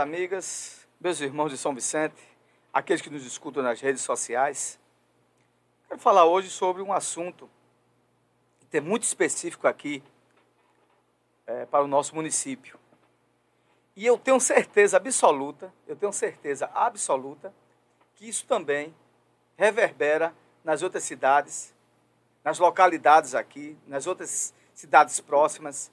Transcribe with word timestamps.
amigas, 0.00 0.88
meus 0.98 1.20
irmãos 1.20 1.50
de 1.50 1.58
São 1.58 1.74
Vicente, 1.74 2.20
aqueles 2.72 3.02
que 3.02 3.10
nos 3.10 3.24
escutam 3.26 3.62
nas 3.62 3.80
redes 3.80 4.02
sociais. 4.02 4.80
Quero 5.86 6.00
falar 6.00 6.24
hoje 6.24 6.48
sobre 6.48 6.80
um 6.80 6.92
assunto 6.92 7.50
que 8.70 8.78
é 8.78 8.80
muito 8.80 9.02
específico 9.02 9.68
aqui 9.68 10.02
é, 11.46 11.66
para 11.66 11.84
o 11.84 11.86
nosso 11.86 12.14
município. 12.14 12.78
E 13.94 14.06
eu 14.06 14.16
tenho 14.16 14.40
certeza 14.40 14.96
absoluta, 14.96 15.72
eu 15.86 15.94
tenho 15.94 16.12
certeza 16.12 16.70
absoluta 16.72 17.52
que 18.14 18.26
isso 18.28 18.46
também 18.46 18.94
reverbera 19.56 20.34
nas 20.64 20.82
outras 20.82 21.04
cidades, 21.04 21.74
nas 22.42 22.58
localidades 22.58 23.34
aqui, 23.34 23.76
nas 23.86 24.06
outras 24.06 24.54
cidades 24.72 25.20
próximas, 25.20 25.90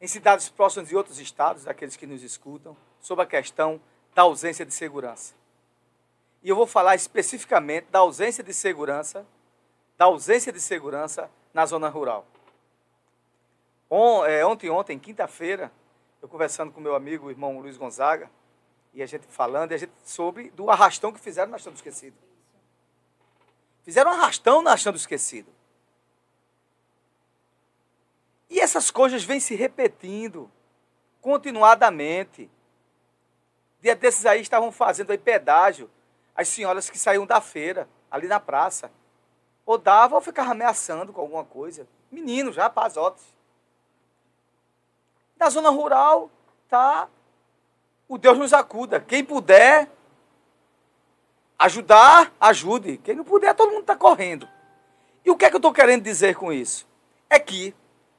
em 0.00 0.06
cidades 0.06 0.48
próximas 0.48 0.88
de 0.88 0.96
outros 0.96 1.18
estados, 1.18 1.64
daqueles 1.64 1.96
que 1.96 2.06
nos 2.06 2.22
escutam, 2.22 2.76
sobre 3.00 3.24
a 3.24 3.26
questão 3.26 3.80
da 4.14 4.22
ausência 4.22 4.64
de 4.64 4.72
segurança. 4.72 5.34
E 6.42 6.48
eu 6.48 6.56
vou 6.56 6.66
falar 6.66 6.94
especificamente 6.94 7.86
da 7.90 8.00
ausência 8.00 8.42
de 8.42 8.52
segurança, 8.54 9.26
da 9.96 10.06
ausência 10.06 10.52
de 10.52 10.60
segurança 10.60 11.30
na 11.52 11.66
zona 11.66 11.88
rural. 11.88 12.26
É, 14.26 14.44
ontem, 14.46 14.70
ontem, 14.70 14.98
quinta-feira, 14.98 15.72
eu 16.22 16.28
conversando 16.28 16.72
com 16.72 16.80
meu 16.80 16.94
amigo, 16.94 17.26
o 17.26 17.30
irmão 17.30 17.58
Luiz 17.58 17.76
Gonzaga, 17.76 18.30
e 18.94 19.02
a 19.02 19.06
gente 19.06 19.26
falando, 19.26 19.72
e 19.72 19.74
a 19.74 19.78
gente 19.78 19.92
sobre 20.04 20.50
do 20.50 20.70
arrastão 20.70 21.12
que 21.12 21.20
fizeram 21.20 21.50
na 21.50 21.56
Achando 21.56 21.76
Esquecido. 21.76 22.16
Fizeram 23.82 24.10
um 24.10 24.14
arrastão 24.14 24.62
na 24.62 24.72
Achando 24.72 24.96
Esquecido. 24.96 25.50
E 28.48 28.58
essas 28.58 28.90
coisas 28.90 29.22
vêm 29.22 29.38
se 29.40 29.54
repetindo 29.54 30.50
continuadamente. 31.20 32.50
Dia 33.80 33.96
desses 33.96 34.26
aí 34.26 34.40
estavam 34.40 34.70
fazendo 34.70 35.10
aí 35.10 35.18
pedágio 35.18 35.90
as 36.34 36.48
senhoras 36.48 36.88
que 36.88 36.98
saíam 36.98 37.26
da 37.26 37.40
feira, 37.40 37.88
ali 38.10 38.26
na 38.26 38.40
praça. 38.40 38.90
Ou 39.64 39.78
davam 39.78 40.16
ou 40.16 40.22
ficavam 40.22 40.52
ameaçando 40.52 41.12
com 41.12 41.20
alguma 41.20 41.44
coisa. 41.44 41.86
Meninos, 42.10 42.56
rapazotes. 42.56 43.24
Na 45.38 45.48
zona 45.48 45.70
rural, 45.70 46.30
tá? 46.68 47.08
O 48.08 48.18
Deus 48.18 48.38
nos 48.38 48.52
acuda. 48.52 49.00
Quem 49.00 49.24
puder 49.24 49.88
ajudar, 51.58 52.32
ajude. 52.40 52.98
Quem 52.98 53.14
não 53.14 53.24
puder, 53.24 53.54
todo 53.54 53.70
mundo 53.70 53.82
está 53.82 53.96
correndo. 53.96 54.48
E 55.24 55.30
o 55.30 55.36
que 55.36 55.44
é 55.44 55.48
que 55.48 55.56
eu 55.56 55.58
estou 55.58 55.72
querendo 55.72 56.02
dizer 56.02 56.34
com 56.34 56.52
isso? 56.52 56.86
É 57.28 57.38
que 57.38 57.74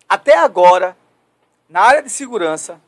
até 0.07 0.37
agora, 0.37 0.95
na 1.67 1.81
área 1.81 2.03
de 2.03 2.09
segurança, 2.09 2.79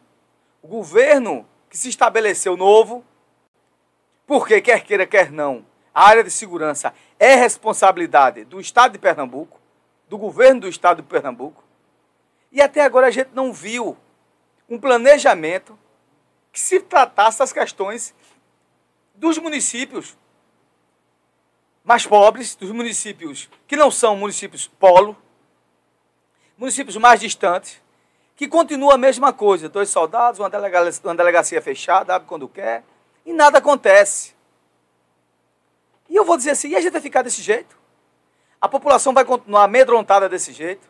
o 0.62 0.68
governo 0.68 1.48
que 1.74 1.78
se 1.80 1.90
estabeleceu 1.90 2.56
novo, 2.56 3.04
porque 4.28 4.62
quer 4.62 4.84
queira, 4.84 5.08
quer 5.08 5.32
não, 5.32 5.66
a 5.92 6.08
área 6.08 6.24
de 6.24 6.30
segurança 6.30 6.94
é 7.18 7.34
responsabilidade 7.34 8.46
do 8.46 8.62
Estado 8.62 8.92
de 8.92 9.00
Pernambuco, 9.00 9.60
do 10.08 10.16
governo 10.16 10.62
do 10.62 10.68
Estado 10.68 11.02
de 11.02 11.08
Pernambuco, 11.08 11.64
e 12.52 12.62
até 12.62 12.82
agora 12.82 13.08
a 13.08 13.10
gente 13.10 13.32
não 13.34 13.52
viu 13.52 13.98
um 14.70 14.78
planejamento 14.78 15.76
que 16.52 16.60
se 16.60 16.80
tratasse 16.80 17.40
das 17.40 17.52
questões 17.52 18.14
dos 19.16 19.40
municípios 19.40 20.16
mais 21.84 22.06
pobres, 22.06 22.54
dos 22.54 22.70
municípios 22.70 23.50
que 23.66 23.76
não 23.76 23.90
são 23.90 24.16
municípios 24.16 24.68
polo, 24.68 25.18
municípios 26.56 26.98
mais 26.98 27.20
distantes, 27.20 27.82
que 28.44 28.48
continua 28.50 28.96
a 28.96 28.98
mesma 28.98 29.32
coisa. 29.32 29.70
Dois 29.70 29.90
soldados, 29.90 30.40
uma 30.40 30.50
delegacia, 30.50 31.02
uma 31.06 31.16
delegacia 31.16 31.62
fechada, 31.62 32.16
abre 32.16 32.28
quando 32.28 32.48
quer, 32.48 32.84
e 33.26 33.32
nada 33.32 33.60
acontece. 33.60 34.36
E 36.10 36.16
eu 36.16 36.26
vou 36.26 36.36
dizer 36.36 36.52
assim, 36.52 36.70
e 36.70 36.76
a 36.76 36.82
gente 36.82 36.92
vai 36.92 37.02
ficar 37.02 37.22
desse 37.22 37.42
jeito? 37.42 37.78
A 38.60 38.68
população 38.68 39.14
vai 39.14 39.24
continuar 39.24 39.64
amedrontada 39.64 40.28
desse 40.28 40.52
jeito? 40.52 40.90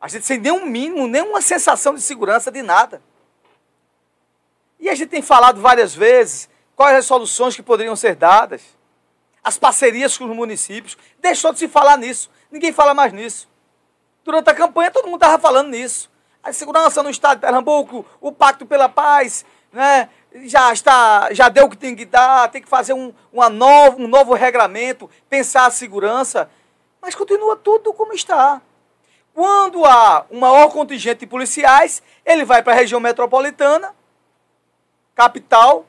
A 0.00 0.08
gente 0.08 0.26
sem 0.26 0.38
nenhum 0.38 0.66
mínimo, 0.66 1.06
nenhuma 1.06 1.40
sensação 1.40 1.94
de 1.94 2.00
segurança 2.00 2.50
de 2.50 2.62
nada. 2.62 3.00
E 4.78 4.90
a 4.90 4.94
gente 4.94 5.08
tem 5.08 5.22
falado 5.22 5.60
várias 5.60 5.94
vezes 5.94 6.48
quais 6.74 6.98
as 6.98 7.06
soluções 7.06 7.56
que 7.56 7.62
poderiam 7.62 7.96
ser 7.96 8.14
dadas. 8.16 8.62
As 9.42 9.56
parcerias 9.58 10.18
com 10.18 10.24
os 10.24 10.36
municípios. 10.36 10.98
Deixou 11.20 11.52
de 11.52 11.58
se 11.60 11.68
falar 11.68 11.96
nisso. 11.96 12.28
Ninguém 12.50 12.72
fala 12.72 12.92
mais 12.92 13.12
nisso. 13.12 13.48
Durante 14.24 14.50
a 14.50 14.54
campanha, 14.54 14.90
todo 14.90 15.06
mundo 15.06 15.16
estava 15.16 15.38
falando 15.38 15.68
nisso. 15.68 16.10
A 16.46 16.52
segurança 16.52 17.02
no 17.02 17.10
estado 17.10 17.38
de 17.38 17.40
Pernambuco, 17.40 18.06
o 18.20 18.30
Pacto 18.30 18.64
pela 18.64 18.88
Paz, 18.88 19.44
né? 19.72 20.08
já 20.44 20.72
está, 20.72 21.32
já 21.32 21.48
deu 21.48 21.64
o 21.64 21.70
que 21.70 21.76
tem 21.76 21.96
que 21.96 22.04
dar, 22.04 22.48
tem 22.52 22.62
que 22.62 22.68
fazer 22.68 22.92
um, 22.92 23.12
uma 23.32 23.50
novo, 23.50 24.00
um 24.00 24.06
novo 24.06 24.32
regramento, 24.32 25.10
pensar 25.28 25.66
a 25.66 25.70
segurança. 25.72 26.48
Mas 27.02 27.16
continua 27.16 27.56
tudo 27.56 27.92
como 27.92 28.12
está. 28.12 28.62
Quando 29.34 29.84
há 29.84 30.24
um 30.30 30.38
maior 30.38 30.68
contingente 30.68 31.20
de 31.20 31.26
policiais, 31.26 32.00
ele 32.24 32.44
vai 32.44 32.62
para 32.62 32.74
a 32.74 32.76
região 32.76 33.00
metropolitana, 33.00 33.92
capital, 35.16 35.84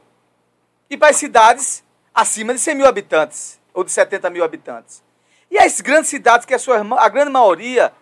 e 0.89 0.97
para 0.97 1.09
as 1.09 1.18
cidades 1.18 1.84
acima 2.16 2.51
de 2.51 2.59
100 2.59 2.74
mil 2.74 2.88
habitantes, 2.88 3.59
ou 3.75 3.84
de 3.84 3.91
70 3.91 4.28
mil 4.31 4.44
habitantes. 4.44 5.03
E 5.51 5.59
as 5.59 5.81
grandes 5.81 6.09
cidades, 6.09 6.47
que 6.47 6.53
a, 6.56 6.59
sua, 6.59 6.79
a 7.00 7.09
grande 7.09 7.31
maioria 7.31 7.94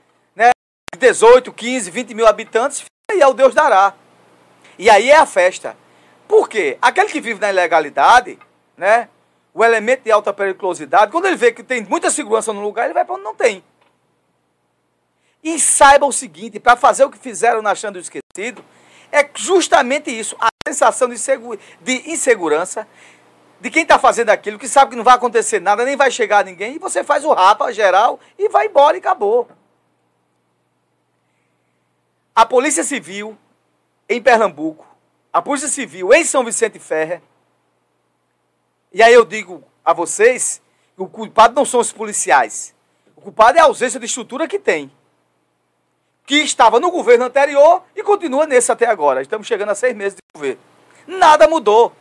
18, 0.97 1.51
15, 1.51 1.91
20 1.91 2.13
mil 2.13 2.27
habitantes, 2.27 2.85
e 3.11 3.21
é 3.21 3.27
o 3.27 3.33
Deus 3.33 3.53
dará. 3.53 3.93
E 4.77 4.89
aí 4.89 5.09
é 5.09 5.17
a 5.17 5.25
festa. 5.25 5.75
Por 6.27 6.49
quê? 6.49 6.77
Aquele 6.81 7.09
que 7.09 7.21
vive 7.21 7.39
na 7.39 7.49
ilegalidade, 7.49 8.37
né? 8.77 9.09
O 9.53 9.63
elemento 9.63 10.03
de 10.03 10.11
alta 10.11 10.33
periculosidade, 10.33 11.11
quando 11.11 11.25
ele 11.25 11.37
vê 11.37 11.51
que 11.51 11.63
tem 11.63 11.81
muita 11.81 12.09
segurança 12.09 12.51
no 12.51 12.61
lugar, 12.61 12.85
ele 12.85 12.93
vai 12.93 13.05
para 13.05 13.15
onde 13.15 13.23
não 13.23 13.35
tem. 13.35 13.63
E 15.41 15.57
saiba 15.59 16.05
o 16.05 16.11
seguinte, 16.11 16.59
para 16.59 16.75
fazer 16.75 17.05
o 17.05 17.09
que 17.09 17.17
fizeram 17.17 17.61
na 17.61 17.73
Chão 17.73 17.91
do 17.91 17.99
Esquecido, 17.99 18.65
é 19.11 19.29
justamente 19.35 20.09
isso, 20.11 20.35
a 20.39 20.49
sensação 20.67 21.07
de, 21.07 21.15
de 21.81 22.11
insegurança, 22.11 22.87
de 23.61 23.69
quem 23.69 23.83
está 23.83 23.97
fazendo 23.97 24.29
aquilo, 24.29 24.59
que 24.59 24.67
sabe 24.67 24.91
que 24.91 24.97
não 24.97 25.03
vai 25.03 25.15
acontecer 25.15 25.61
nada, 25.61 25.85
nem 25.85 25.95
vai 25.95 26.11
chegar 26.11 26.43
ninguém, 26.43 26.75
e 26.75 26.79
você 26.79 27.03
faz 27.03 27.23
o 27.23 27.31
rapa 27.31 27.71
geral 27.71 28.19
e 28.37 28.49
vai 28.49 28.65
embora 28.65 28.97
e 28.97 28.99
acabou. 28.99 29.47
A 32.35 32.45
Polícia 32.45 32.83
Civil 32.83 33.37
em 34.09 34.21
Pernambuco, 34.21 34.85
a 35.31 35.41
Polícia 35.41 35.69
Civil 35.69 36.13
em 36.13 36.25
São 36.25 36.43
Vicente 36.43 36.77
Ferre, 36.79 37.21
e 38.91 39.01
aí 39.01 39.13
eu 39.13 39.23
digo 39.23 39.63
a 39.85 39.93
vocês, 39.93 40.61
o 40.97 41.07
culpado 41.07 41.55
não 41.55 41.63
são 41.63 41.79
os 41.79 41.93
policiais. 41.93 42.75
O 43.15 43.21
culpado 43.21 43.57
é 43.57 43.61
a 43.61 43.65
ausência 43.65 43.99
de 43.99 44.05
estrutura 44.05 44.49
que 44.49 44.59
tem. 44.59 44.91
Que 46.25 46.35
estava 46.35 46.77
no 46.79 46.91
governo 46.91 47.23
anterior 47.23 47.83
e 47.95 48.03
continua 48.03 48.45
nesse 48.45 48.69
até 48.69 48.85
agora. 48.85 49.21
Estamos 49.21 49.47
chegando 49.47 49.69
a 49.69 49.75
seis 49.75 49.95
meses 49.95 50.15
de 50.15 50.21
governo. 50.33 50.61
Nada 51.07 51.47
mudou. 51.47 51.93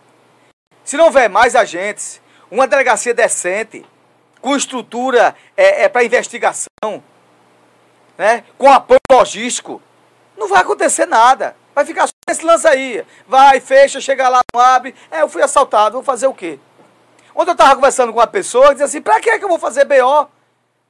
Se 0.84 0.97
não 0.97 1.06
houver 1.06 1.28
mais 1.28 1.55
agentes, 1.55 2.21
uma 2.51 2.66
delegacia 2.66 3.15
decente, 3.15 3.87
com 4.41 4.56
estrutura 4.56 5.34
é, 5.56 5.84
é 5.84 5.89
para 5.89 6.05
investigação, 6.05 6.69
né, 8.19 8.45
com 8.59 8.71
apoio 8.71 8.99
logístico, 9.11 9.81
não 10.37 10.49
vai 10.49 10.62
acontecer 10.62 11.06
nada. 11.06 11.56
Vai 11.75 11.84
ficar 11.84 12.06
só 12.06 12.12
esse 12.28 12.45
lance 12.45 12.67
aí. 12.67 13.05
Vai, 13.27 13.61
fecha, 13.61 14.00
chega 14.00 14.28
lá, 14.28 14.41
não 14.55 14.61
abre. 14.61 14.95
É, 15.11 15.22
eu 15.22 15.28
fui 15.28 15.43
assaltado, 15.43 15.95
vou 15.95 16.03
fazer 16.03 16.27
o 16.27 16.34
quê? 16.34 16.59
Ontem 17.34 17.50
eu 17.50 17.55
estava 17.55 17.75
conversando 17.75 18.12
com 18.12 18.21
uma 18.21 18.27
pessoa 18.27 18.67
e 18.67 18.71
dizia 18.71 18.87
assim, 18.87 19.03
pra 19.03 19.21
que, 19.21 19.39
que 19.39 19.45
eu 19.45 19.49
vou 19.49 19.59
fazer 19.59 19.84
BO? 19.84 20.28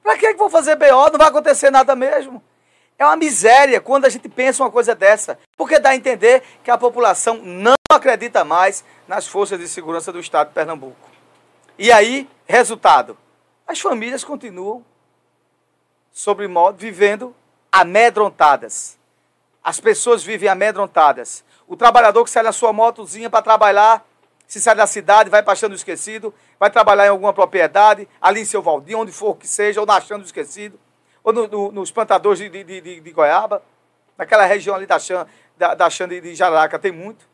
Pra 0.03 0.15
que, 0.15 0.27
que 0.27 0.33
eu 0.33 0.37
vou 0.37 0.49
fazer 0.49 0.75
BO? 0.75 1.09
Não 1.11 1.17
vai 1.17 1.27
acontecer 1.27 1.71
nada 1.71 1.95
mesmo. 1.95 2.43
É 2.97 3.05
uma 3.05 3.17
miséria 3.17 3.81
quando 3.81 4.05
a 4.05 4.09
gente 4.09 4.29
pensa 4.29 4.63
uma 4.63 4.71
coisa 4.71 4.93
dessa. 4.93 5.39
Porque 5.57 5.79
dá 5.79 5.89
a 5.89 5.95
entender 5.95 6.43
que 6.63 6.69
a 6.69 6.77
população 6.77 7.37
não 7.43 7.73
acredita 7.89 8.43
mais 8.43 8.85
nas 9.07 9.27
forças 9.27 9.59
de 9.59 9.67
segurança 9.67 10.11
do 10.11 10.19
Estado 10.19 10.49
de 10.49 10.53
Pernambuco. 10.53 11.09
E 11.77 11.91
aí, 11.91 12.29
resultado, 12.45 13.17
as 13.67 13.79
famílias 13.79 14.23
continuam, 14.23 14.85
sobre 16.11 16.47
modo, 16.47 16.77
vivendo 16.77 17.35
amedrontadas. 17.71 18.97
As 19.65 19.79
pessoas 19.79 20.23
vivem 20.23 20.47
amedrontadas. 20.47 21.43
O 21.67 21.75
trabalhador 21.75 22.23
que 22.23 22.29
sai 22.29 22.43
na 22.43 22.51
sua 22.51 22.71
motozinha 22.71 23.31
para 23.31 23.41
trabalhar, 23.41 24.05
se 24.45 24.61
sai 24.61 24.75
da 24.75 24.85
cidade, 24.85 25.27
vai 25.27 25.41
para 25.41 25.53
Achando 25.53 25.73
Esquecido, 25.73 26.31
vai 26.59 26.69
trabalhar 26.69 27.07
em 27.07 27.09
alguma 27.09 27.33
propriedade, 27.33 28.07
ali 28.21 28.41
em 28.41 28.45
seu 28.45 28.61
Valdir, 28.61 28.95
onde 28.95 29.11
for 29.11 29.35
que 29.35 29.47
seja, 29.47 29.79
ou 29.79 29.87
na 29.87 29.95
Achando 29.95 30.23
Esquecido, 30.23 30.79
ou 31.23 31.33
no, 31.33 31.47
no, 31.47 31.71
nos 31.71 31.89
plantadores 31.89 32.37
de, 32.37 32.47
de, 32.47 32.79
de, 32.79 32.99
de, 32.99 33.11
Goiaba, 33.11 33.63
naquela 34.15 34.45
região 34.45 34.75
ali 34.75 34.85
da 34.85 34.99
Chan, 34.99 35.25
da, 35.57 35.73
da 35.73 35.87
de, 35.87 36.21
de 36.21 36.35
Jararaca, 36.35 36.77
tem 36.77 36.91
muito. 36.91 37.27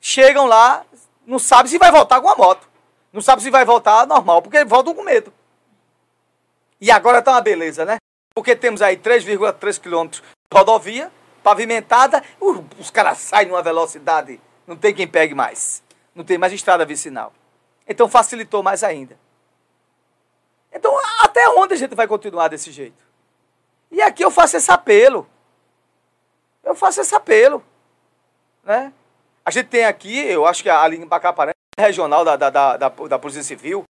Chegam 0.00 0.46
lá, 0.46 0.84
não 1.24 1.38
sabe 1.38 1.68
se 1.68 1.78
vai 1.78 1.92
voltar 1.92 2.20
com 2.20 2.28
a 2.28 2.34
moto. 2.34 2.68
Não 3.12 3.22
sabe 3.22 3.42
se 3.42 3.50
vai 3.50 3.64
voltar 3.64 4.08
normal, 4.08 4.42
porque 4.42 4.64
voltam 4.64 4.92
com 4.92 5.04
medo. 5.04 5.32
E 6.80 6.90
agora 6.90 7.20
está 7.20 7.30
uma 7.30 7.40
beleza, 7.40 7.84
né? 7.84 7.98
Porque 8.34 8.56
temos 8.56 8.82
aí 8.82 8.96
3,3 8.96 9.80
quilômetros 9.80 10.20
rodovia 10.52 11.10
pavimentada, 11.42 12.22
os 12.78 12.90
caras 12.90 13.18
saem 13.18 13.48
numa 13.48 13.62
velocidade, 13.62 14.40
não 14.66 14.76
tem 14.76 14.94
quem 14.94 15.08
pegue 15.08 15.34
mais. 15.34 15.82
Não 16.14 16.24
tem 16.24 16.36
mais 16.36 16.52
estrada 16.52 16.84
vicinal. 16.84 17.32
Então 17.86 18.08
facilitou 18.08 18.62
mais 18.62 18.84
ainda. 18.84 19.18
Então, 20.72 20.96
até 21.22 21.48
onde 21.48 21.74
a 21.74 21.76
gente 21.76 21.94
vai 21.94 22.06
continuar 22.06 22.48
desse 22.48 22.70
jeito? 22.70 23.02
E 23.90 24.00
aqui 24.00 24.24
eu 24.24 24.30
faço 24.30 24.56
esse 24.56 24.70
apelo. 24.70 25.26
Eu 26.62 26.74
faço 26.74 27.00
esse 27.00 27.14
apelo. 27.14 27.64
Né? 28.62 28.92
A 29.44 29.50
gente 29.50 29.66
tem 29.66 29.84
aqui, 29.84 30.18
eu 30.18 30.46
acho 30.46 30.62
que 30.62 30.70
ali 30.70 30.96
em 30.96 31.06
Bacaparã, 31.06 31.52
regional 31.78 32.24
da, 32.24 32.36
da, 32.36 32.50
da, 32.50 32.76
da, 32.76 33.18
Polícia 33.18 33.42
Civil. 33.42 33.84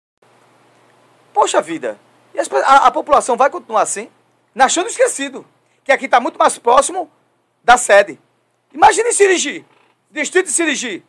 Poxa 1.32 1.62
vida, 1.62 1.99
e 2.35 2.41
a, 2.41 2.87
a, 2.87 2.91
população 2.91 3.37
vai 3.37 3.49
continuar 3.49 3.82
assim? 3.82 4.11
Nachando 4.55 4.88
esquecido. 4.88 5.47
Que 5.87 5.93
aqui 5.93 6.06
está 6.06 6.19
muito 6.19 6.37
mais 6.37 6.59
próximo 6.59 7.09
da 7.62 7.77
sede. 7.77 8.19
Imagine 8.75 9.12
Sirigi, 9.12 9.65
distrito 10.11 10.47
de 10.47 10.53
Sirigi. 10.53 11.05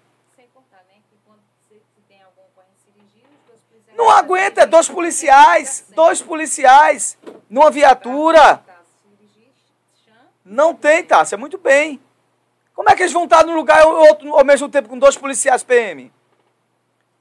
Não 3.95 4.11
aguenta, 4.11 4.61
é 4.61 4.65
dois 4.67 4.87
policiais, 4.87 5.83
dois 5.95 6.21
policiais, 6.21 7.17
numa 7.49 7.71
viatura. 7.71 8.63
Não 10.45 10.75
tem, 10.75 11.03
Tássia, 11.03 11.39
muito 11.39 11.57
bem. 11.57 11.99
Como 12.75 12.87
é 12.87 12.95
que 12.95 13.01
eles 13.01 13.11
vão 13.11 13.23
estar 13.23 13.43
num 13.43 13.55
lugar 13.55 13.83
outro, 13.83 14.31
ao 14.35 14.45
mesmo 14.45 14.69
tempo 14.69 14.89
com 14.89 14.99
dois 14.99 15.17
policiais 15.17 15.63
PM? 15.63 16.13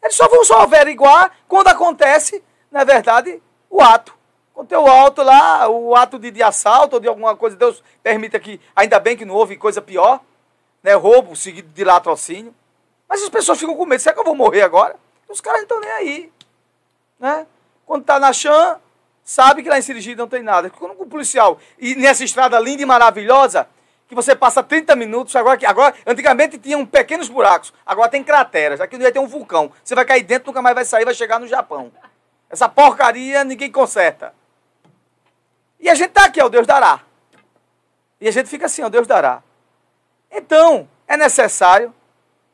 Eles 0.02 0.14
só 0.14 0.28
vão 0.28 0.44
só 0.44 0.60
averiguar 0.60 1.32
quando 1.48 1.68
acontece, 1.68 2.44
na 2.70 2.84
verdade, 2.84 3.42
o 3.70 3.80
ato. 3.80 4.14
Quando 4.56 4.68
tem 4.68 4.78
o 4.78 4.86
auto 4.86 5.22
lá, 5.22 5.68
o 5.68 5.94
ato 5.94 6.18
de, 6.18 6.30
de 6.30 6.42
assalto 6.42 6.96
ou 6.96 7.00
de 7.00 7.06
alguma 7.06 7.36
coisa, 7.36 7.54
Deus 7.54 7.82
permita 8.02 8.40
que, 8.40 8.58
ainda 8.74 8.98
bem 8.98 9.14
que 9.14 9.26
não 9.26 9.34
houve 9.34 9.54
coisa 9.54 9.82
pior, 9.82 10.18
né? 10.82 10.94
Roubo 10.94 11.36
seguido 11.36 11.68
de 11.68 11.84
latrocínio. 11.84 12.54
Mas 13.06 13.22
as 13.22 13.28
pessoas 13.28 13.58
ficam 13.58 13.76
com 13.76 13.84
medo. 13.84 14.00
Será 14.00 14.14
que 14.14 14.20
eu 14.20 14.24
vou 14.24 14.34
morrer 14.34 14.62
agora? 14.62 14.96
Os 15.28 15.42
caras 15.42 15.58
não 15.58 15.64
estão 15.64 15.80
nem 15.80 15.90
aí. 15.90 16.32
Né? 17.20 17.46
Quando 17.84 18.00
está 18.00 18.18
na 18.18 18.32
chã, 18.32 18.80
sabe 19.22 19.62
que 19.62 19.68
lá 19.68 19.78
em 19.78 19.82
Sirigi 19.82 20.14
não 20.14 20.26
tem 20.26 20.42
nada. 20.42 20.70
Quando 20.70 20.98
o 21.02 21.06
policial, 21.06 21.58
e 21.78 21.94
nessa 21.94 22.24
estrada 22.24 22.58
linda 22.58 22.80
e 22.80 22.86
maravilhosa, 22.86 23.68
que 24.08 24.14
você 24.14 24.34
passa 24.34 24.62
30 24.62 24.96
minutos, 24.96 25.36
agora, 25.36 25.60
agora 25.68 25.94
antigamente 26.06 26.56
tinham 26.56 26.86
pequenos 26.86 27.28
buracos, 27.28 27.74
agora 27.84 28.08
tem 28.08 28.24
crateras, 28.24 28.80
aqui 28.80 28.96
vai 28.96 29.12
ter 29.12 29.18
um 29.18 29.28
vulcão. 29.28 29.70
Você 29.84 29.94
vai 29.94 30.06
cair 30.06 30.22
dentro, 30.22 30.46
nunca 30.46 30.62
mais 30.62 30.74
vai 30.74 30.84
sair, 30.86 31.04
vai 31.04 31.12
chegar 31.12 31.38
no 31.38 31.46
Japão. 31.46 31.92
Essa 32.48 32.70
porcaria 32.70 33.44
ninguém 33.44 33.70
conserta. 33.70 34.32
E 35.78 35.88
a 35.88 35.94
gente 35.94 36.08
está 36.08 36.24
aqui, 36.24 36.40
ó, 36.42 36.48
Deus 36.48 36.66
dará. 36.66 37.00
E 38.20 38.28
a 38.28 38.30
gente 38.30 38.48
fica 38.48 38.66
assim, 38.66 38.82
ó, 38.82 38.88
Deus 38.88 39.06
dará. 39.06 39.42
Então, 40.30 40.88
é 41.06 41.16
necessário 41.16 41.94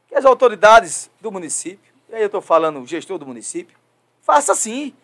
que 0.08 0.14
as 0.14 0.24
autoridades 0.24 1.10
do 1.20 1.30
município, 1.32 1.92
e 2.08 2.14
aí 2.14 2.22
eu 2.22 2.26
estou 2.26 2.40
falando 2.42 2.80
o 2.80 2.86
gestor 2.86 3.18
do 3.18 3.26
município, 3.26 3.76
Faça 4.22 4.52
assim. 4.52 4.94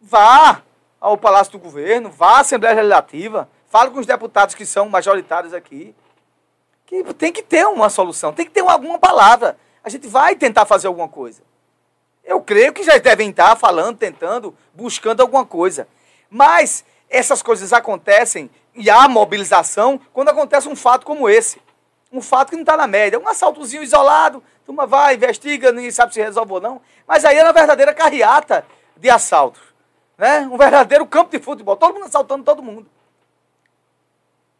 Vá 0.00 0.62
ao 0.98 1.16
Palácio 1.16 1.52
do 1.52 1.58
Governo, 1.58 2.10
vá 2.10 2.38
à 2.38 2.40
Assembleia 2.40 2.74
Legislativa, 2.74 3.48
fale 3.68 3.90
com 3.90 4.00
os 4.00 4.06
deputados 4.06 4.54
que 4.54 4.66
são 4.66 4.88
majoritários 4.88 5.52
aqui. 5.52 5.94
Que 6.86 7.04
tem 7.14 7.32
que 7.32 7.42
ter 7.42 7.66
uma 7.66 7.88
solução, 7.88 8.32
tem 8.32 8.46
que 8.46 8.50
ter 8.50 8.60
alguma 8.60 8.98
palavra. 8.98 9.58
A 9.84 9.88
gente 9.88 10.08
vai 10.08 10.34
tentar 10.34 10.64
fazer 10.64 10.88
alguma 10.88 11.08
coisa. 11.08 11.42
Eu 12.24 12.40
creio 12.40 12.72
que 12.72 12.82
já 12.82 12.96
devem 12.98 13.30
estar 13.30 13.56
falando, 13.56 13.98
tentando, 13.98 14.56
buscando 14.74 15.20
alguma 15.20 15.44
coisa. 15.44 15.86
Mas 16.28 16.84
essas 17.10 17.42
coisas 17.42 17.72
acontecem 17.72 18.48
e 18.74 18.88
há 18.88 19.08
mobilização 19.08 20.00
quando 20.12 20.28
acontece 20.28 20.68
um 20.68 20.76
fato 20.76 21.04
como 21.04 21.28
esse. 21.28 21.60
Um 22.12 22.22
fato 22.22 22.50
que 22.50 22.56
não 22.56 22.62
está 22.62 22.76
na 22.76 22.86
média. 22.86 23.18
Um 23.18 23.28
assaltozinho 23.28 23.82
isolado, 23.82 24.42
turma 24.64 24.86
vai, 24.86 25.16
investiga, 25.16 25.72
ninguém 25.72 25.90
sabe 25.90 26.14
se 26.14 26.22
resolve 26.22 26.52
ou 26.52 26.60
não. 26.60 26.80
Mas 27.06 27.24
aí 27.24 27.36
era 27.36 27.48
uma 27.48 27.52
verdadeira 27.52 27.92
carreata 27.92 28.64
de 28.96 29.10
assaltos. 29.10 29.60
Né? 30.16 30.40
Um 30.40 30.56
verdadeiro 30.56 31.04
campo 31.04 31.36
de 31.36 31.42
futebol. 31.42 31.76
Todo 31.76 31.94
mundo 31.94 32.06
assaltando 32.06 32.44
todo 32.44 32.62
mundo. 32.62 32.88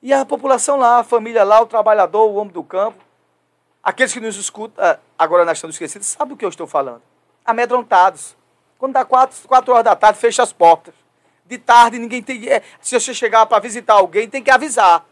E 0.03 0.13
a 0.13 0.25
população 0.25 0.77
lá, 0.77 0.99
a 0.99 1.05
família 1.05 1.45
lá, 1.45 1.61
o 1.61 1.67
trabalhador, 1.67 2.25
o 2.25 2.35
homem 2.35 2.53
do 2.53 2.65
campo, 2.65 2.99
aqueles 3.83 4.13
que 4.13 4.21
nos 4.21 4.37
escutam, 4.37 4.99
agora 5.19 5.45
nós 5.45 5.59
estamos 5.59 5.75
esquecidos, 5.75 6.09
sabem 6.09 6.35
do 6.35 6.39
que 6.39 6.45
eu 6.45 6.49
estou 6.49 6.67
falando. 6.67 7.03
Amedrontados. 7.45 8.37
Quando 8.79 8.95
dá 8.95 9.05
quatro, 9.05 9.37
quatro 9.47 9.73
horas 9.73 9.85
da 9.85 9.95
tarde, 9.95 10.19
fecha 10.19 10.43
as 10.43 10.53
portas. 10.53 10.95
De 11.51 11.59
tarde, 11.59 11.99
ninguém 11.99 12.23
tem. 12.23 12.49
É, 12.49 12.63
se 12.81 12.99
você 12.99 13.13
chegar 13.13 13.45
para 13.45 13.61
visitar 13.61 13.95
alguém, 13.95 14.29
tem 14.29 14.43
que 14.43 14.51
avisar. 14.51 15.05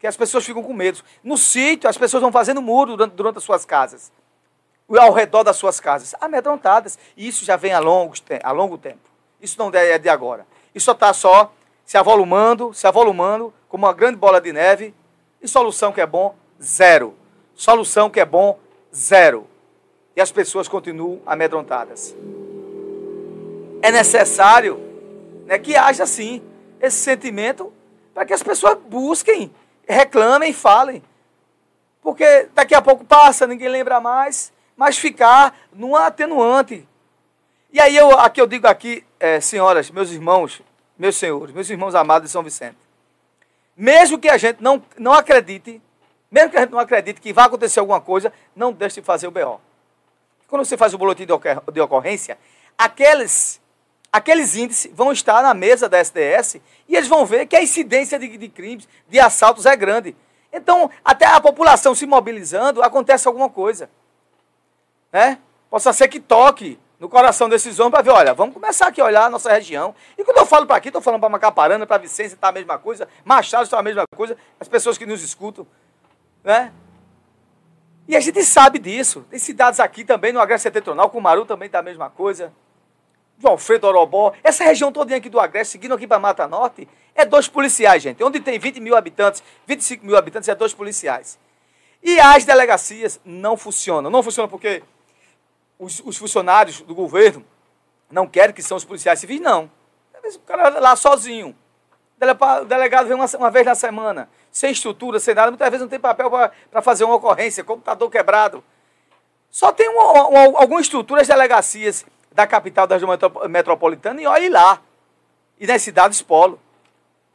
Que 0.00 0.06
as 0.06 0.16
pessoas 0.16 0.44
ficam 0.44 0.62
com 0.62 0.72
medo. 0.72 1.00
No 1.22 1.36
sítio, 1.36 1.88
as 1.88 1.96
pessoas 1.96 2.22
vão 2.22 2.32
fazendo 2.32 2.60
muro 2.60 2.96
durante, 2.96 3.12
durante 3.12 3.36
as 3.38 3.44
suas 3.44 3.64
casas 3.64 4.10
ao 4.96 5.12
redor 5.12 5.42
das 5.42 5.56
suas 5.56 5.78
casas, 5.78 6.14
amedrontadas. 6.20 6.98
E 7.16 7.28
isso 7.28 7.44
já 7.44 7.56
vem 7.56 7.72
há, 7.72 7.78
longos, 7.78 8.22
há 8.42 8.52
longo 8.52 8.78
tempo. 8.78 9.10
Isso 9.42 9.58
não 9.58 9.70
é 9.74 9.98
de 9.98 10.08
agora. 10.08 10.46
Isso 10.74 10.86
só 10.86 10.92
está 10.92 11.12
só 11.12 11.52
se 11.84 11.98
avolumando, 11.98 12.72
se 12.72 12.86
avolumando, 12.86 13.52
como 13.68 13.86
uma 13.86 13.92
grande 13.92 14.16
bola 14.16 14.40
de 14.40 14.52
neve. 14.52 14.94
E 15.42 15.46
solução 15.46 15.92
que 15.92 16.00
é 16.00 16.06
bom, 16.06 16.34
zero. 16.62 17.14
Solução 17.54 18.08
que 18.08 18.20
é 18.20 18.24
bom, 18.24 18.58
zero. 18.94 19.46
E 20.16 20.20
as 20.20 20.32
pessoas 20.32 20.66
continuam 20.66 21.20
amedrontadas. 21.26 22.16
É 23.82 23.92
necessário 23.92 24.87
né, 25.48 25.58
que 25.58 25.74
haja, 25.74 26.06
sim, 26.06 26.40
esse 26.80 26.98
sentimento 26.98 27.72
para 28.14 28.24
que 28.24 28.32
as 28.32 28.42
pessoas 28.42 28.78
busquem, 28.88 29.52
reclamem, 29.88 30.52
falem. 30.52 31.02
Porque 32.00 32.48
daqui 32.54 32.74
a 32.74 32.80
pouco 32.80 33.04
passa, 33.04 33.46
ninguém 33.46 33.68
lembra 33.68 34.00
mais 34.00 34.52
mas 34.78 34.96
ficar 34.96 35.58
numa 35.72 36.06
atenuante. 36.06 36.88
E 37.72 37.80
aí 37.80 37.96
eu 37.96 38.16
aqui 38.16 38.40
eu 38.40 38.46
digo 38.46 38.68
aqui, 38.68 39.04
é, 39.18 39.40
senhoras, 39.40 39.90
meus 39.90 40.12
irmãos, 40.12 40.62
meus 40.96 41.16
senhores, 41.16 41.52
meus 41.52 41.68
irmãos 41.68 41.96
amados 41.96 42.28
de 42.28 42.32
São 42.32 42.44
Vicente. 42.44 42.76
Mesmo 43.76 44.20
que 44.20 44.28
a 44.28 44.38
gente 44.38 44.62
não, 44.62 44.80
não 44.96 45.12
acredite, 45.12 45.82
mesmo 46.30 46.50
que 46.50 46.56
a 46.56 46.60
gente 46.60 46.70
não 46.70 46.78
acredite 46.78 47.20
que 47.20 47.32
vai 47.32 47.46
acontecer 47.46 47.80
alguma 47.80 48.00
coisa, 48.00 48.32
não 48.54 48.72
deixe 48.72 49.00
de 49.00 49.04
fazer 49.04 49.26
o 49.26 49.32
BO. 49.32 49.60
Quando 50.46 50.64
você 50.64 50.76
faz 50.76 50.94
o 50.94 50.98
boletim 50.98 51.26
de 51.26 51.80
ocorrência, 51.80 52.38
aqueles, 52.76 53.60
aqueles 54.12 54.56
índices 54.56 54.90
vão 54.94 55.12
estar 55.12 55.42
na 55.42 55.54
mesa 55.54 55.88
da 55.88 55.98
SDS 55.98 56.60
e 56.88 56.96
eles 56.96 57.08
vão 57.08 57.24
ver 57.26 57.46
que 57.46 57.56
a 57.56 57.62
incidência 57.62 58.18
de, 58.18 58.36
de 58.36 58.48
crimes, 58.48 58.88
de 59.08 59.18
assaltos 59.18 59.66
é 59.66 59.76
grande. 59.76 60.16
Então, 60.52 60.90
até 61.04 61.26
a 61.26 61.40
população 61.40 61.94
se 61.94 62.06
mobilizando, 62.06 62.82
acontece 62.82 63.28
alguma 63.28 63.50
coisa 63.50 63.90
né? 65.12 65.38
Possa 65.70 65.92
ser 65.92 66.08
que 66.08 66.20
toque 66.20 66.78
no 66.98 67.08
coração 67.08 67.48
desses 67.48 67.78
homens 67.78 67.92
para 67.92 68.02
ver, 68.02 68.10
olha, 68.10 68.34
vamos 68.34 68.54
começar 68.54 68.88
aqui 68.88 69.00
a 69.00 69.04
olhar 69.04 69.24
a 69.26 69.30
nossa 69.30 69.52
região. 69.52 69.94
E 70.16 70.24
quando 70.24 70.38
eu 70.38 70.46
falo 70.46 70.66
para 70.66 70.76
aqui, 70.76 70.88
estou 70.88 71.02
falando 71.02 71.20
para 71.20 71.28
Macaparana, 71.28 71.86
para 71.86 71.98
Vicência, 71.98 72.34
está 72.34 72.48
a 72.48 72.52
mesma 72.52 72.78
coisa, 72.78 73.08
Machado 73.24 73.64
está 73.64 73.78
a 73.78 73.82
mesma 73.82 74.04
coisa, 74.16 74.36
as 74.58 74.68
pessoas 74.68 74.98
que 74.98 75.06
nos 75.06 75.22
escutam, 75.22 75.66
né? 76.42 76.72
E 78.08 78.16
a 78.16 78.20
gente 78.20 78.42
sabe 78.42 78.78
disso. 78.78 79.24
Tem 79.30 79.38
cidades 79.38 79.78
aqui 79.78 80.02
também, 80.02 80.32
no 80.32 80.40
Agreste 80.40 80.62
Setentrional, 80.62 81.10
Cumaru 81.10 81.44
também 81.44 81.66
está 81.66 81.80
a 81.80 81.82
mesma 81.82 82.08
coisa. 82.08 82.52
Do 83.38 83.48
Alfredo 83.48 83.86
Orobó, 83.86 84.32
essa 84.42 84.64
região 84.64 84.90
toda 84.92 85.14
aqui 85.14 85.28
do 85.28 85.38
Agreste, 85.38 85.72
seguindo 85.72 85.94
aqui 85.94 86.06
para 86.06 86.18
Mata 86.18 86.46
Norte, 86.46 86.88
é 87.14 87.24
dois 87.24 87.48
policiais, 87.48 88.02
gente. 88.02 88.22
Onde 88.22 88.40
tem 88.40 88.58
20 88.58 88.80
mil 88.80 88.96
habitantes, 88.96 89.42
25 89.66 90.04
mil 90.04 90.16
habitantes, 90.16 90.48
é 90.48 90.54
dois 90.54 90.74
policiais. 90.74 91.38
E 92.02 92.18
as 92.20 92.44
delegacias 92.44 93.20
não 93.24 93.56
funcionam. 93.56 94.10
Não 94.10 94.22
funcionam 94.22 94.48
porque 94.48 94.82
os, 95.78 96.00
os 96.04 96.16
funcionários 96.16 96.80
do 96.80 96.94
governo 96.94 97.44
não 98.10 98.26
querem 98.26 98.54
que 98.54 98.62
são 98.62 98.76
os 98.76 98.84
policiais 98.84 99.18
civis, 99.20 99.40
não. 99.40 99.70
O 100.24 100.38
cara 100.40 100.68
lá 100.80 100.96
sozinho. 100.96 101.56
O 102.20 102.64
delegado 102.64 103.06
vem 103.06 103.14
uma, 103.14 103.26
uma, 103.26 103.50
vez 103.50 103.64
na 103.64 103.76
semana, 103.76 104.28
sem 104.50 104.72
estrutura, 104.72 105.20
sem 105.20 105.34
nada, 105.34 105.52
muitas 105.52 105.68
vezes 105.68 105.82
não 105.82 105.88
tem 105.88 106.00
papel 106.00 106.28
para 106.28 106.82
fazer 106.82 107.04
uma 107.04 107.14
ocorrência, 107.14 107.62
computador 107.62 108.10
quebrado. 108.10 108.64
Só 109.50 109.72
tem 109.72 109.88
uma, 109.88 110.26
uma, 110.26 110.60
algumas 110.60 110.82
estruturas 110.82 111.28
delegacias 111.28 112.04
da 112.38 112.46
capital 112.46 112.86
da 112.86 112.94
região 112.94 113.10
metropolitana 113.50 114.22
e 114.22 114.26
olhe 114.28 114.48
lá. 114.48 114.80
E 115.58 115.66
nas 115.66 115.82
cidades 115.82 116.22
polo. 116.22 116.60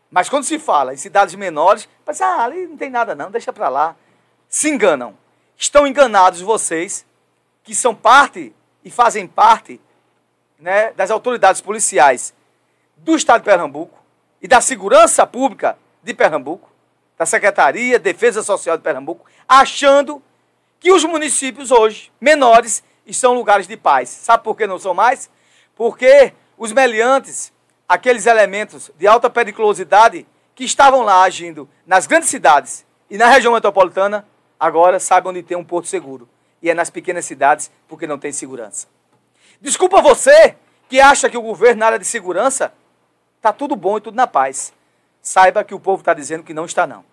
Mas 0.09 0.29
quando 0.29 0.45
se 0.45 0.57
fala 0.57 0.93
em 0.93 0.97
cidades 0.97 1.35
menores, 1.35 1.89
pensa, 2.05 2.25
ah, 2.25 2.45
ali 2.45 2.67
não 2.67 2.77
tem 2.77 2.89
nada 2.89 3.13
não, 3.13 3.29
deixa 3.29 3.51
para 3.51 3.67
lá. 3.67 3.97
Se 4.47 4.69
enganam. 4.69 5.13
Estão 5.57 5.85
enganados 5.85 6.39
vocês 6.39 7.05
que 7.65 7.75
são 7.75 7.93
parte 7.93 8.55
e 8.81 8.89
fazem 8.89 9.27
parte 9.27 9.81
né, 10.57 10.93
das 10.93 11.11
autoridades 11.11 11.59
policiais 11.59 12.33
do 12.95 13.13
Estado 13.13 13.41
de 13.41 13.45
Pernambuco 13.45 14.01
e 14.41 14.47
da 14.47 14.61
Segurança 14.61 15.27
Pública 15.27 15.77
de 16.01 16.13
Pernambuco, 16.13 16.71
da 17.17 17.25
Secretaria 17.25 17.99
de 17.99 18.05
Defesa 18.05 18.41
Social 18.41 18.77
de 18.77 18.83
Pernambuco, 18.83 19.25
achando 19.45 20.23
que 20.79 20.93
os 20.93 21.03
municípios 21.03 21.71
hoje, 21.71 22.09
menores, 22.21 22.81
são 23.11 23.33
lugares 23.33 23.67
de 23.67 23.75
paz. 23.75 24.09
Sabe 24.09 24.43
por 24.43 24.55
que 24.55 24.67
não 24.67 24.77
são 24.77 24.93
mais? 24.93 25.29
Porque 25.75 26.31
os 26.55 26.71
meliantes, 26.71 27.51
aqueles 27.89 28.27
elementos 28.27 28.91
de 28.95 29.07
alta 29.07 29.29
periculosidade 29.29 30.27
que 30.53 30.63
estavam 30.63 31.01
lá 31.01 31.23
agindo 31.23 31.67
nas 31.85 32.05
grandes 32.05 32.29
cidades 32.29 32.85
E 33.09 33.17
na 33.17 33.27
região 33.27 33.53
metropolitana, 33.53 34.25
agora 34.59 34.99
sabe 34.99 35.27
onde 35.27 35.43
tem 35.43 35.57
um 35.57 35.63
porto 35.63 35.87
seguro. 35.87 36.29
E 36.61 36.69
é 36.69 36.73
nas 36.73 36.89
pequenas 36.89 37.25
cidades, 37.25 37.69
porque 37.87 38.07
não 38.07 38.17
tem 38.17 38.31
segurança. 38.31 38.87
Desculpa 39.59 40.01
você 40.01 40.55
que 40.87 40.99
acha 41.01 41.29
que 41.29 41.37
o 41.37 41.41
governo 41.41 41.79
na 41.79 41.87
área 41.87 41.99
de 41.99 42.05
segurança 42.05 42.73
está 43.37 43.51
tudo 43.51 43.75
bom 43.75 43.97
e 43.97 44.01
tudo 44.01 44.15
na 44.15 44.27
paz. 44.27 44.73
Saiba 45.21 45.63
que 45.63 45.73
o 45.73 45.79
povo 45.79 46.01
está 46.01 46.13
dizendo 46.13 46.43
que 46.43 46.53
não 46.53 46.65
está 46.65 46.87
não. 46.87 47.03